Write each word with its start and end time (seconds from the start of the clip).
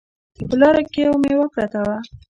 په 0.47 0.55
لاره 0.61 0.81
کې 0.91 0.99
یوه 1.05 1.17
میوه 1.23 1.47
پرته 1.53 1.79
وه 1.85 1.97